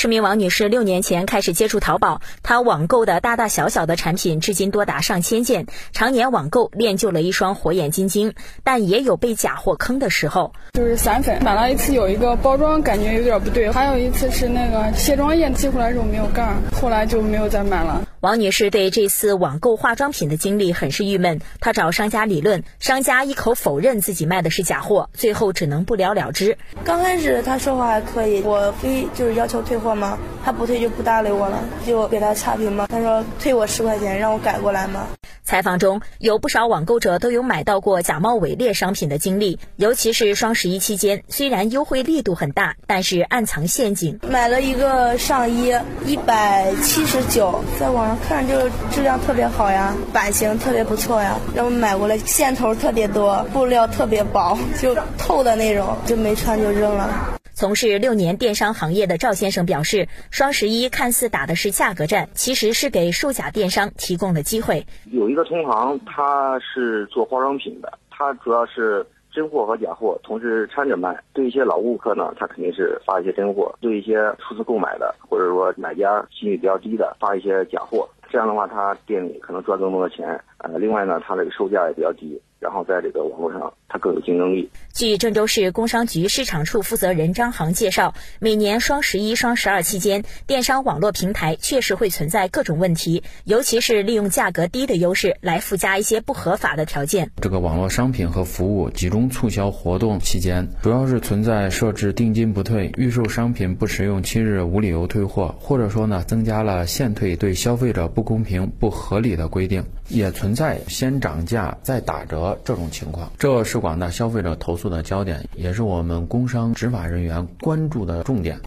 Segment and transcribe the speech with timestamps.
[0.00, 8.32] 市民王女士六年前开始接触淘宝，她网购的大大小小的产品至今多达上千件，常年网购练就了一双火眼金睛，
[8.64, 10.54] 但也有被假货坑的时候。
[10.72, 18.02] 就是散粉，买了一次有一个包装感觉有点不对，还有一次是那个卸妆液寄回来时候没有盖，后来就没有再买了。
[18.20, 26.58] 王女士对这次网购化妆品的经历很是郁闷，她找商家理论，商家一口否认自己卖的是假货，最后只能不了了之。
[26.84, 32.86] 刚开始他说话还可以，我非就是要求退货吗，他不退就不搭理我了，就给他差评嘛。
[32.90, 35.06] 他说退我十块钱，让我改过来吗。
[35.50, 44.20] 采访中有不少网购者都有买到过假冒伪劣商品的经历，尤其是双十一期间，虽然优惠力度很大，但是暗藏陷阱。
[44.22, 45.74] 买了一个上衣，
[46.06, 57.39] 一百七十九，在网上看就质量特别好呀，版型特别不错呀，然后买过来，线头特别多，布料特别薄，就透的那种，就没穿就扔了。
[57.60, 64.86] 从事六年电商行业的赵先生表示，双十一看似打的是价格战，其实是给售假电商提供了机会。
[65.12, 71.14] 有一个同行，他是做化妆品的，他主要是真货和假货同时掺着卖。
[71.34, 78.08] 对一些老顾客呢，他肯定是发一些真货；对一些初次购买的或者说买家心率比较低的，发一些假货。
[78.30, 80.26] 这样的话，他店里可能赚更多的钱。
[80.56, 82.40] 呃，另外呢，他这个售价也比较低。
[82.60, 84.70] 然后在这个网络上，它更有竞争力。
[84.92, 97.30] 据郑州市工商局市场处负责人张航介绍，每年双十一、双十二期间，电商网络平台确实会存在各种问题，尤其是利用价格低的优势来附加一些不合法的条件。
[97.40, 112.49] 这个网络商品和服务集中促销活动期间，主要是存在设置定金不退、预售商品不使用七日无理由退货，或者说呢增加了限退，对消费者不公平、不合理的规定，也存在先涨价再打折。
[112.64, 118.60] 这种情况，这是广大消费者投诉的焦点，也是我们工商执法人员关注的重点。